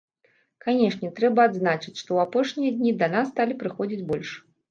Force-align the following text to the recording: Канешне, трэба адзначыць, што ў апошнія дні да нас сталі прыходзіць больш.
Канешне, 0.65 1.09
трэба 1.19 1.41
адзначыць, 1.49 1.93
што 2.01 2.05
ў 2.13 2.19
апошнія 2.27 2.71
дні 2.79 2.91
да 3.01 3.11
нас 3.17 3.25
сталі 3.35 3.59
прыходзіць 3.63 4.03
больш. 4.09 4.29